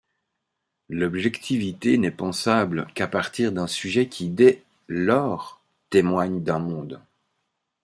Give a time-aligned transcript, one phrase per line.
[0.89, 7.01] L'objectivité n'est pensable qu'à partir d'un sujet qui dès lors témoigne d'un monde.